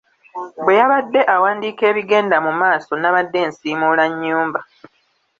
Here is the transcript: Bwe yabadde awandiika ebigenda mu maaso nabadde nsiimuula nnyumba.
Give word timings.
Bwe 0.63 0.73
yabadde 0.79 1.21
awandiika 1.35 1.83
ebigenda 1.91 2.37
mu 2.45 2.51
maaso 2.61 2.91
nabadde 2.97 3.39
nsiimuula 3.47 4.03
nnyumba. 4.11 4.59